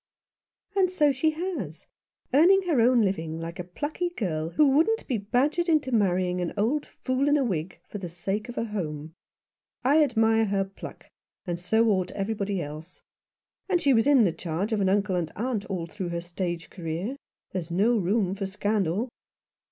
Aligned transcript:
"And 0.75 0.89
so 0.89 1.11
she 1.11 1.29
has; 1.29 1.85
earning 2.33 2.63
her 2.63 2.81
own 2.81 3.03
living, 3.03 3.39
like 3.39 3.59
a 3.59 3.63
plucky 3.63 4.09
girl 4.09 4.49
who 4.49 4.67
wouldn't 4.69 5.07
be 5.07 5.19
badgered 5.19 5.69
into 5.69 5.91
marrying 5.91 6.41
an 6.41 6.53
old 6.57 6.87
fool 6.87 7.27
in 7.29 7.37
a 7.37 7.43
wig 7.43 7.79
for 7.87 7.99
the 7.99 8.09
sake 8.09 8.49
of 8.49 8.57
a 8.57 8.63
home. 8.63 9.13
I 9.85 10.01
admire 10.03 10.45
her 10.45 10.65
pluck, 10.65 11.05
and 11.45 11.59
so 11.59 11.87
ought 11.91 12.09
every 12.13 12.33
body 12.33 12.63
else. 12.63 13.03
And 13.69 13.79
she 13.79 13.93
was 13.93 14.07
in 14.07 14.23
the 14.23 14.33
charge 14.33 14.73
of 14.73 14.81
an 14.81 14.89
uncle 14.89 15.15
and 15.15 15.31
aunt 15.35 15.65
all 15.65 15.85
through 15.85 16.09
her 16.09 16.21
stage 16.21 16.71
career. 16.71 17.15
There's 17.51 17.69
no 17.69 17.95
room 17.95 18.33
for 18.33 18.47
scandal." 18.47 19.07